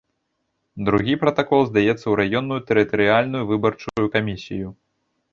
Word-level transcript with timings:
Другі 0.85 1.13
пратакол 1.23 1.61
здаецца 1.67 1.93
ў 2.07 2.13
раённую 2.19 2.57
тэрытарыяльную 2.71 3.43
выбарчую 3.51 4.05
камісію. 4.17 4.67